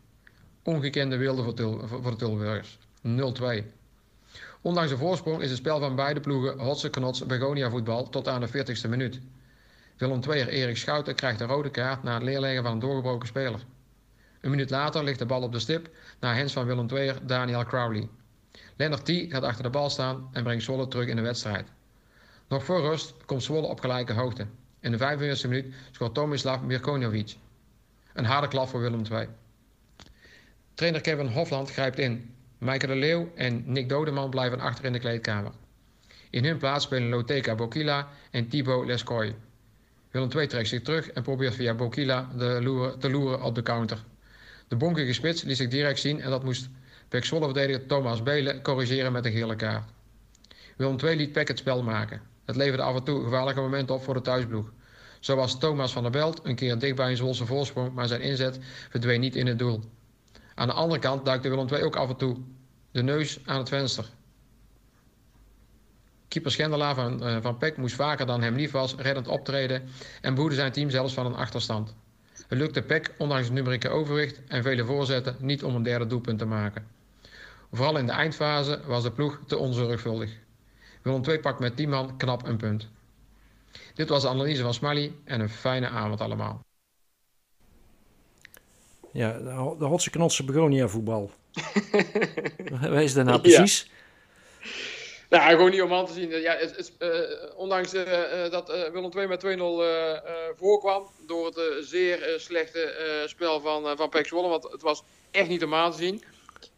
[0.64, 2.78] Ongekende wilde voor, de Tilburgers.
[3.08, 3.12] 0-2.
[4.62, 8.42] Ondanks de voorsprong is het spel van beide ploegen hotse knots begonia voetbal tot aan
[8.42, 9.20] de 40ste minuut.
[9.98, 13.60] Willem II'er Erik Schouten krijgt een rode kaart na het neerleggen van een doorgebroken speler.
[14.42, 15.90] Een minuut later ligt de bal op de stip
[16.20, 18.10] na hens van Willem II'er Daniel Crowley.
[18.76, 21.68] Lennart T gaat achter de bal staan en brengt Zwolle terug in de wedstrijd.
[22.48, 24.48] Nog voor rust komt Zwolle op gelijke hoogte.
[24.82, 27.36] In de 45e minuut scoort Tomislav Mirkonovic.
[28.14, 29.28] Een harde klap voor Willem II.
[30.74, 32.36] Trainer Kevin Hofland grijpt in.
[32.58, 35.52] Maaike de Leeuw en Nick Dodeman blijven achter in de kleedkamer.
[36.30, 39.36] In hun plaats spelen Loteka Bokila en Thibaut Lescoy.
[40.12, 43.64] Willem II trekt zich terug en probeert via Bokila de loeren, te loeren op de
[43.64, 44.04] counter.
[44.68, 46.70] De bonkige spits liet zich direct zien en dat moest
[47.08, 49.90] Pek Zwolle-verdediger Thomas Belen corrigeren met een gele kaart.
[50.76, 52.31] Willem II liet Peck het spel maken.
[52.46, 54.72] Het leverde af en toe gevaarlijke momenten op voor de thuisploeg.
[55.20, 58.22] Zo was Thomas van der Belt een keer dicht bij een Zwolse voorsprong, maar zijn
[58.22, 59.84] inzet verdween niet in het doel.
[60.56, 62.38] Aan de andere kant duikte Willem II ook af en toe
[62.92, 64.06] de neus aan het venster.
[66.28, 69.84] Keeper Schendelaar van, eh, van Peck moest vaker dan hem lief was reddend optreden
[70.22, 71.96] en behoedde zijn team zelfs van een achterstand.
[72.48, 76.40] Het lukte Peck, ondanks het numerieke overwicht en vele voorzetten, niet om een derde doelpunt
[76.40, 76.88] te maken.
[77.72, 80.32] Vooral in de eindfase was de ploeg te onzorgvuldig.
[81.02, 82.88] Willem II pakt met 10 man knap een punt.
[83.94, 86.60] Dit was de analyse van Smally en een fijne avond allemaal.
[89.14, 91.32] Ja, de, ho- de hotse knotse begonia voetbal.
[92.82, 93.56] Waar is dat nou Ja.
[93.58, 93.90] precies?
[95.30, 96.30] Nou, gewoon niet om aan te zien.
[96.30, 97.10] Ja, eh,
[97.56, 100.22] ondanks eh, eh, dat eh, Willem II met 2-0 eh, eh,
[100.58, 105.04] voorkwam door het zeer eh, slechte eh, spel van, van PEC Zwolle, want het was
[105.32, 106.24] echt niet om aan te zien.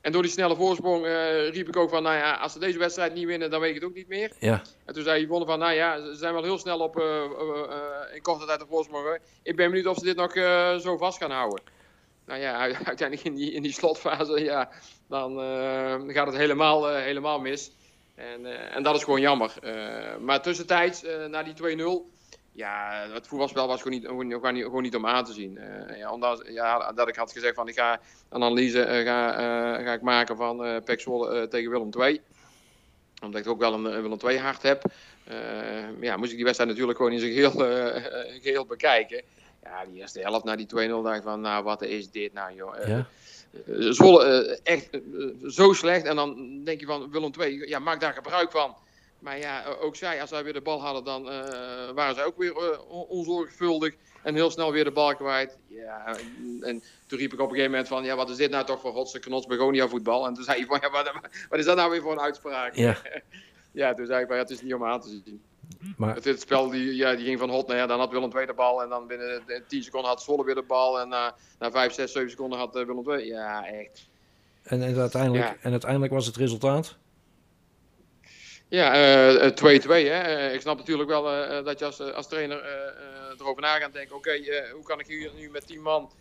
[0.01, 2.77] En door die snelle voorsprong eh, riep ik ook van, nou ja, als ze deze
[2.77, 4.31] wedstrijd niet winnen, dan weet ik het ook niet meer.
[4.39, 7.23] Ja, En toen zei Yvonne van, nou ja, ze zijn wel heel snel op eh,
[7.23, 9.19] eh, in korte tijd de voorsprong.
[9.43, 10.31] Ik ben benieuwd of ze dit nog
[10.81, 11.63] zo vast gaan houden.
[12.25, 12.57] Nou ja,
[12.91, 14.69] uiteindelijk in die, in die slotfase, ja,
[15.09, 15.39] dan
[16.07, 17.71] gaat het helemaal, helemaal mis.
[18.15, 19.53] En, en dat is gewoon jammer.
[20.19, 22.13] Maar tussentijds, na die 2-0,
[22.53, 25.57] ja, het voetbalspel was gewoon niet, gewoon, gewoon niet, gewoon niet om aan te zien.
[25.57, 27.93] Uh, ja, omdat ja, dat ik had gezegd van ik ga
[28.29, 29.31] een analyse uh, ga,
[29.79, 32.21] uh, ga ik maken van uh, Pek Zwolle tegen Willem II.
[33.23, 34.83] Omdat ik ook wel een Willem II hart heb.
[35.99, 37.51] ja, moest ik die wedstrijd natuurlijk gewoon in zijn geheel,
[38.41, 39.21] geheel bekijken.
[39.63, 42.75] Ja, die eerste helft na die 2-0 dacht van nou wat is dit nou joh.
[42.87, 43.07] Ja.
[43.91, 44.89] Zwolle echt
[45.47, 48.75] zo slecht en dan denk je van Willem II, ja maak daar gebruik van.
[49.23, 52.37] Maar ja, ook zij, als zij weer de bal hadden, dan uh, waren zij ook
[52.37, 53.95] weer uh, onzorgvuldig.
[54.23, 55.57] En heel snel weer de bal kwijt.
[55.67, 56.17] Ja,
[56.61, 58.81] en toen riep ik op een gegeven moment van, ja, wat is dit nou toch
[58.81, 60.27] voor rotse knots begonia voetbal?
[60.27, 61.11] En toen zei hij van, ja, wat,
[61.49, 62.75] wat, is dat nou weer voor een uitspraak?
[62.75, 62.97] Ja,
[63.71, 65.41] ja toen zei ik van, ja, het is niet om aan te zien.
[65.97, 66.15] Maar...
[66.15, 68.45] Het, het spel die, ja, die ging van hot naar ja, dan had Willem II
[68.45, 68.83] de bal.
[68.83, 70.99] En dan binnen 10 seconden had Zwolle weer de bal.
[70.99, 73.27] En na, na 5, 6, 7 seconden had Willem II.
[73.27, 74.07] Ja, echt.
[74.63, 75.55] En, en, uiteindelijk, ja.
[75.61, 76.97] en uiteindelijk was het resultaat?
[78.73, 79.63] Ja, 2-2.
[79.63, 80.51] Uh, hè.
[80.51, 81.23] ik snap natuurlijk wel
[81.63, 82.63] dat je als, als trainer
[83.39, 86.11] erover na gaat denken: oké, okay, hoe kan ik hier nu met 10 man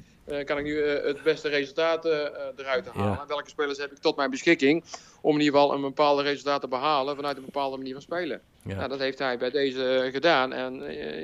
[0.44, 3.10] kan ik nu het beste resultaat eruit halen?
[3.10, 3.24] Ja.
[3.28, 4.84] Welke spelers heb ik tot mijn beschikking
[5.20, 8.40] om in ieder geval een bepaalde resultaat te behalen vanuit een bepaalde manier van spelen?
[8.64, 8.76] Ja.
[8.76, 10.52] Nou, dat heeft hij bij deze gedaan.
[10.52, 10.74] En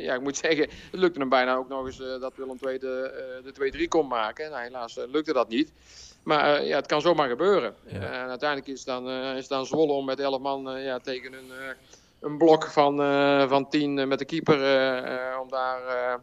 [0.00, 3.42] ja, ik moet zeggen, het lukte hem bijna ook nog eens dat Willem II de,
[3.54, 4.50] de 2-3 kon maken.
[4.50, 5.72] Nou, helaas lukte dat niet.
[6.28, 7.74] Maar uh, ja, het kan zomaar gebeuren.
[7.86, 7.96] Ja.
[7.96, 11.32] Uh, en uiteindelijk is dan, uh, is dan Zwolle om met 11 man ja, tegen
[11.32, 11.50] een,
[12.20, 12.96] een blok van,
[13.48, 14.56] van 10 met de keeper.
[15.40, 15.80] om daar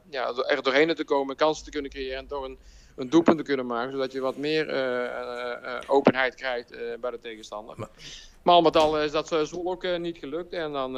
[0.09, 2.57] ja, er doorheen te komen, kansen te kunnen creëren en toch een,
[2.95, 3.91] een doelpunt te kunnen maken.
[3.91, 4.67] Zodat je wat meer
[5.87, 7.75] openheid krijgt bij de tegenstander.
[7.77, 7.89] Maar,
[8.43, 10.53] maar al met al is dat Zwolle ook niet gelukt.
[10.53, 10.91] En dan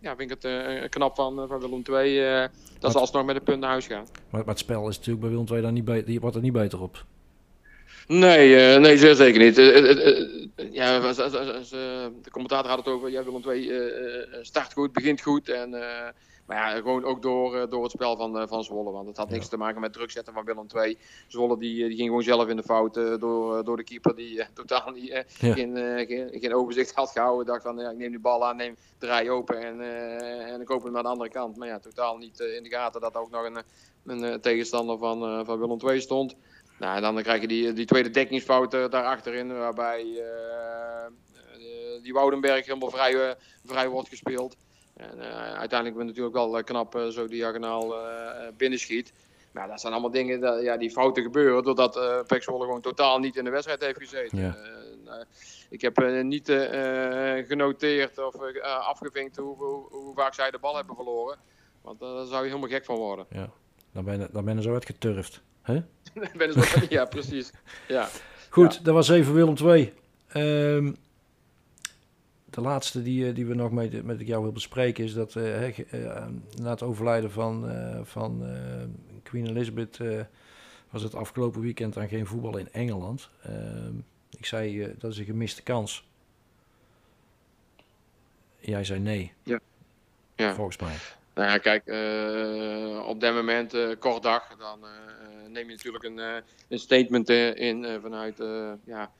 [0.00, 3.60] ja, vind ik het knap van, van Willem II dat ze alsnog met een punt
[3.60, 4.06] naar huis gaan.
[4.30, 6.42] Maar, maar het spel is natuurlijk bij Willem II dan niet beter, die wordt er
[6.42, 7.04] niet beter op.
[8.06, 9.58] Nee, uh, nee, zeer zeker niet.
[9.58, 13.72] Uh, uh, ja, de commentator had het over, Willem II
[14.42, 15.48] start goed, begint goed.
[15.48, 15.70] En,
[16.46, 18.90] maar ja, gewoon ook door, door het spel van, van Zwolle.
[18.90, 19.50] Want het had niks ja.
[19.50, 20.98] te maken met druk zetten van Willem II.
[21.26, 24.90] Zwolle die, die ging gewoon zelf in de fout door, door de keeper die totaal
[24.90, 25.24] niet, ja.
[25.28, 27.46] geen, geen, geen, overzicht had gehouden.
[27.46, 29.80] Dacht van, ja, ik neem die bal aan, neem, draai open en,
[30.46, 31.56] en ik open hem naar de andere kant.
[31.56, 33.62] Maar ja, totaal niet in de gaten dat ook nog een,
[34.06, 36.36] een tegenstander van, van Willem II stond.
[36.84, 41.06] Nou, en dan krijg je die, die tweede dekkingsfout daarachterin, waarbij uh,
[42.02, 43.30] die Woudenberg helemaal vrij, uh,
[43.64, 44.56] vrij wordt gespeeld.
[44.96, 45.20] En
[45.58, 47.94] uiteindelijk ben natuurlijk wel knap zo diagonaal
[48.56, 49.12] binnenschiet.
[49.52, 52.80] Maar dat zijn allemaal dingen dat, ja, die fouten gebeuren doordat uh, Pek Zwolle gewoon
[52.80, 54.38] totaal niet in de wedstrijd heeft gezeten.
[54.38, 54.56] Ja.
[55.70, 56.46] ik heb niet
[57.46, 61.38] genoteerd of afgevinkt hoe, hoe, hoe, vaak zij de bal hebben verloren.
[61.82, 63.26] Want daar zou je helemaal gek van worden.
[63.30, 63.50] Ja,
[63.92, 65.42] dan ben je, dan ben je zo uitgeturfd.
[65.62, 65.82] Hè?
[66.88, 67.52] ja, precies.
[67.88, 68.08] Ja.
[68.50, 68.80] Goed, ja.
[68.82, 69.92] dat was even Willem 2.
[70.36, 70.96] Um,
[72.44, 76.26] de laatste die, die we nog met, met jou wil bespreken is dat uh, uh,
[76.60, 78.42] na het overlijden van, uh, van
[79.22, 79.98] Queen Elizabeth
[80.90, 83.30] was het afgelopen weekend dan geen voetbal in Engeland.
[83.42, 83.94] Ehm,
[84.30, 86.08] ik zei dat is een gemiste kans.
[88.58, 89.32] Jij zei nee.
[89.42, 89.60] Ja.
[90.34, 90.54] ja.
[90.54, 90.96] Volgens mij.
[91.34, 91.82] Nou ja, kijk,
[93.06, 94.78] op dat moment, kort dag, dan
[95.52, 96.18] neem je natuurlijk een,
[96.68, 98.42] een statement in vanuit,
[98.84, 99.10] ja,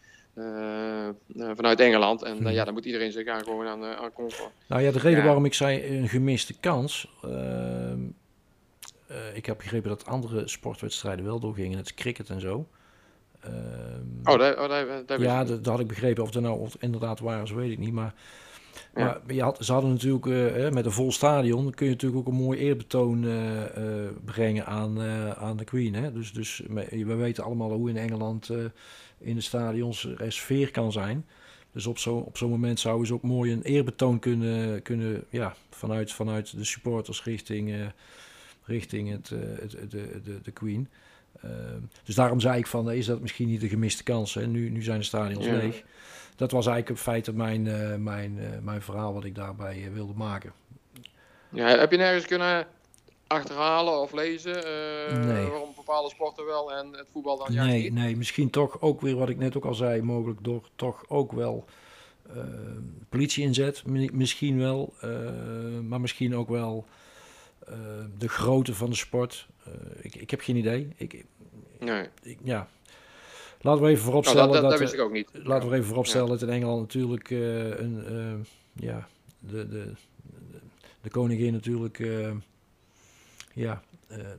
[1.54, 2.22] vanuit Engeland.
[2.22, 2.48] En Mhm.
[2.48, 4.50] ja, dan moet iedereen zich aan, gewoon aan, aan conform.
[4.66, 5.24] Nou ja, de reden Ja.
[5.24, 7.08] waarom ik zei een gemiste kans.
[7.22, 7.98] ehm,
[9.06, 12.66] eh, ik heb begrepen dat andere sportwedstrijden wel doorgingen, als cricket en zo.
[13.40, 13.52] Ehm,
[14.24, 16.22] Oh, daar, oh, daar, daar ja, dat, dat had ik begrepen.
[16.22, 17.92] Of er nou of het inderdaad waar is, weet ik niet.
[17.92, 18.14] Maar.
[18.94, 22.34] Maar je had, ze hadden natuurlijk eh, met een vol stadion kun je natuurlijk ook
[22.34, 25.00] een mooi eerbetoon eh, eh, brengen aan,
[25.36, 25.94] aan de Queen.
[25.94, 26.12] Hè?
[26.12, 28.50] Dus, dus we weten allemaal hoe in Engeland
[29.18, 31.26] in de stadions er sfeer kan zijn.
[31.72, 35.54] Dus op zo'n op zo'n moment zouden ze ook mooi een eerbetoon kunnen, kunnen ja,
[35.70, 37.92] vanuit, vanuit de supporters richting,
[38.64, 39.28] richting het,
[39.60, 40.88] het, de, de, de Queen.
[41.42, 44.34] Ehm, dus daarom zei ik van, is dat misschien niet de gemiste kans?
[44.34, 44.46] Hè?
[44.46, 45.56] Nu, nu zijn de stadions Ja.
[45.56, 45.82] leeg.
[46.36, 49.92] Dat was eigenlijk in feite mijn, eh, mijn, eh, mijn verhaal wat ik daarbij eh,
[49.92, 50.52] wilde maken.
[51.48, 52.66] Ja, heb je nergens kunnen
[53.26, 54.52] achterhalen of lezen
[55.26, 55.46] Nee.
[55.46, 57.92] waarom bepaalde sporten wel en het voetbal dan juist Nee, niet?
[57.92, 61.32] nee, misschien toch ook weer wat ik net ook al zei, mogelijk door toch ook
[61.32, 61.64] wel
[63.08, 63.86] politie inzet.
[63.86, 64.92] Mi- Misschien wel,
[65.82, 66.86] maar misschien ook wel
[68.18, 69.46] de grootte van de sport.
[70.00, 70.92] Ik, ik heb geen idee.
[70.96, 71.24] Ik,
[71.80, 72.08] Nee.
[72.22, 72.68] ik, ja.
[73.64, 75.28] Laten we even Nou, vooropstellen dat, dat, dat, dat wist ik ook niet.
[75.32, 79.92] Laten we even vooropstellen dat in Engeland natuurlijk eh, een, eh, ja, de, de,
[81.00, 82.30] de, koningin natuurlijk eh,
[83.54, 83.82] ja,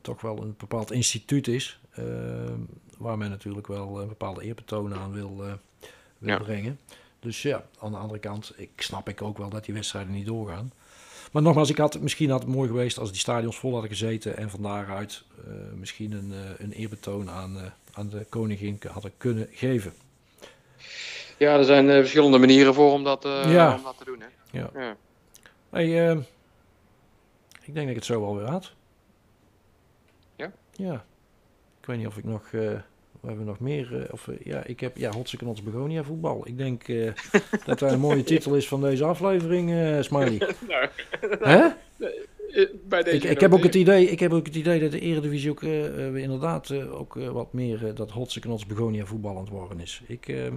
[0.01, 1.79] toch wel een bepaald instituut is.
[2.97, 5.43] waar men natuurlijk wel een bepaalde eerbetoon aan wil,
[6.17, 6.79] wil brengen.
[7.19, 10.25] Dus ja, aan de andere kant, ik snap ik ook wel dat die wedstrijden niet
[10.25, 10.71] doorgaan.
[11.31, 14.37] Maar nogmaals, ik had, misschien had het mooi geweest als die stadions vol hadden gezeten
[14.37, 15.23] en van daaruit
[15.75, 19.93] misschien een, eh, een eerbetoon aan, aan de koningin hadden kunnen geven.
[21.37, 23.73] Ja, er zijn eh, verschillende manieren voor om dat, eh, Ja.
[23.75, 24.19] om dat te doen.
[24.21, 24.59] Hè?
[24.59, 24.69] Ja.
[24.73, 24.95] Ja.
[25.69, 26.17] Hey, eh,
[27.61, 28.71] ik denk dat ik het zo wel weer had.
[30.35, 30.51] Ja?
[30.71, 31.05] Ja.
[31.79, 32.43] Ik weet niet of ik nog...
[32.45, 32.51] eh,
[33.21, 34.07] we hebben nog meer...
[34.11, 34.97] of, ja, ik heb...
[34.97, 36.47] Ja, Hotsekenots Begonia voetbal.
[36.47, 36.85] Ik denk
[37.65, 39.69] dat dat een mooie titel is van deze aflevering,
[40.03, 40.37] Smiley.
[40.67, 40.89] Nou,
[41.39, 41.67] Hè?
[42.83, 44.05] Bij deze Ik, ik, heb ook het idee.
[44.09, 47.27] ik heb ook het idee dat de Eredivisie ook eh, eh, inderdaad eh, ook eh,
[47.29, 50.01] wat meer eh, dat Hotsekenots Begonia voetbal aan het worden is.
[50.07, 50.53] Ik, ehm,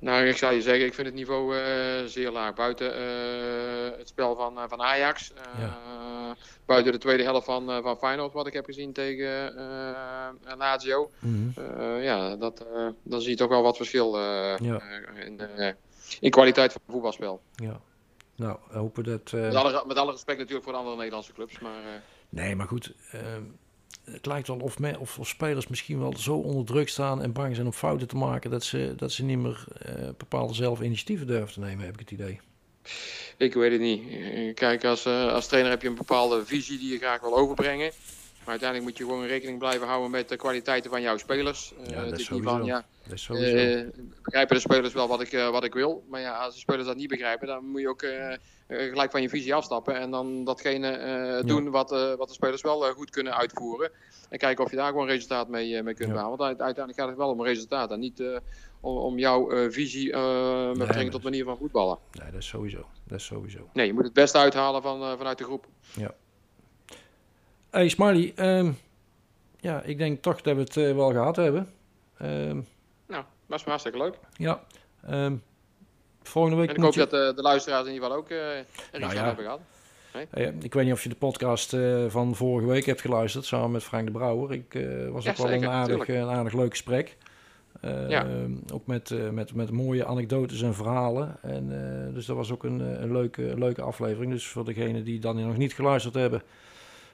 [0.00, 2.54] Nou, ik zou je zeggen, ik vind het niveau eh, zeer laag.
[2.54, 5.32] Buiten eh, het spel van, eh, van Ajax.
[5.58, 6.30] eh,
[6.66, 11.10] Buiten de tweede helft van, eh, van Feyenoord, wat ik heb gezien tegen eh Lazio.
[11.18, 11.60] mhm.
[11.80, 14.80] Eh, ja, dat, eh, dan zie je toch wel wat verschil eh, Ja.
[15.16, 15.72] eh, in, eh,
[16.20, 17.40] in kwaliteit van voetbalspel.
[17.54, 17.80] ja.
[18.38, 19.32] Nou, hopen dat...
[19.34, 21.58] eh, Met, alle, met alle respect natuurlijk voor de andere Nederlandse clubs.
[21.58, 22.92] Maar eh, Nee, maar goed.
[23.12, 23.42] ehm,
[24.04, 27.32] het lijkt wel of, me, of, of spelers misschien wel zo onder druk staan en
[27.32, 30.80] bang zijn om fouten te maken dat ze, dat ze niet meer eh, bepaalde zelf
[30.80, 32.40] initiatieven durven te nemen, heb ik het idee.
[33.36, 34.02] ik weet het niet.
[34.54, 37.90] Kijk, als, als trainer heb je een bepaalde visie die je graag wil overbrengen.
[38.48, 41.72] Maar uiteindelijk moet je gewoon rekening blijven houden met de kwaliteiten van jouw spelers.
[41.74, 42.66] Eh, Ja, dat het is niet van, sowieso.
[42.66, 43.56] ja, Dat is sowieso.
[43.56, 43.84] Eh,
[44.22, 46.04] begrijpen de spelers wel wat ik, eh, wat ik wil.
[46.08, 49.10] Maar ja, als de spelers dat niet begrijpen, dan moet je ook eh, eh, gelijk
[49.10, 49.94] van je visie afstappen.
[49.94, 53.90] En dan datgene eh, doen wat, eh, wat de spelers wel eh, goed kunnen uitvoeren.
[54.28, 56.14] En kijken of je daar gewoon resultaat mee, eh, mee kunt Ja.
[56.14, 56.38] behalen.
[56.38, 57.90] Want uite- uiteindelijk gaat het wel om resultaat.
[57.90, 58.36] En niet eh,
[58.80, 61.98] om, om jouw eh, visie eh, met betrekking tot manier van voetballen.
[62.22, 62.86] nee, dat is sowieso.
[63.04, 63.68] Dat is sowieso.
[63.72, 65.66] Nee, je moet het beste uithalen van, eh, vanuit de groep.
[67.70, 68.70] Hey Smiley, ehm,
[69.60, 71.68] ja, ik denk toch dat we het eh, wel gehad hebben.
[72.18, 72.60] Ehm,
[73.06, 74.14] Nou, dat is hartstikke leuk.
[74.36, 74.62] ja,
[75.06, 75.34] ehm,
[76.22, 76.98] volgende week En ik hoop je...
[77.06, 79.24] dat eh, de luisteraars in ieder geval ook er iets Nou ja.
[79.24, 79.60] hebben gehad.
[80.30, 81.76] Eh, ik weet niet of je de podcast
[82.08, 84.52] van vorige week hebt geluisterd, samen met Frank de Brouwer.
[84.52, 84.72] Ik
[85.12, 87.16] was Ja, ook wel zeker, een, aardig, een aardig leuk gesprek.
[88.08, 88.26] Ja.
[88.72, 91.36] Ook met, met, met mooie anekdotes en verhalen.
[91.42, 91.70] En,
[92.14, 94.32] dus dat was ook een, een leuke, een leuke aflevering.
[94.32, 96.42] Dus voor degenen die dan nog niet geluisterd hebben,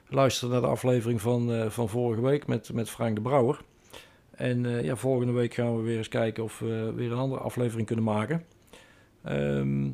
[0.09, 3.59] luister naar de aflevering van, eh, van vorige week met, met Frank de Brouwer.
[4.31, 7.41] En eh, ja, volgende week gaan we weer eens kijken of we weer een andere
[7.41, 8.43] aflevering kunnen maken.
[9.23, 9.89] Ehm,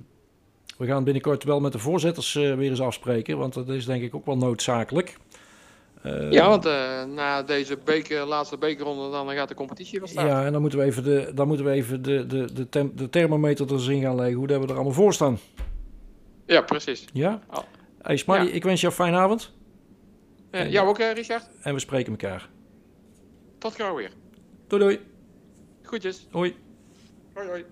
[0.78, 4.04] we gaan binnenkort wel met de voorzitters eh, weer eens afspreken, want dat is denk
[4.04, 5.18] ik ook wel noodzakelijk.
[6.02, 6.64] Eh, Ja, want
[7.16, 10.28] na deze beker, laatste bekerronde dan gaat de competitie van start.
[10.28, 12.92] ja, en dan moeten we even de, dan moeten we even de, de, de, tem-
[12.96, 15.38] de thermometer er eens in gaan leggen, hoe dat we er allemaal voor staan.
[16.46, 17.06] Ja, precies.
[17.14, 17.42] Ja?
[17.50, 17.58] Oh.
[18.02, 18.40] Hey Ja.
[18.42, 19.54] ik wens je een fijne avond
[20.52, 21.50] Eh, jou ook, eh, Richard?
[21.62, 22.50] en we spreken elkaar.
[23.58, 24.12] Tot gauw weer.
[24.68, 25.00] Doei doei.
[25.82, 26.28] Groetjes.
[26.32, 26.56] Hoi.
[27.34, 27.66] Hoi hoi.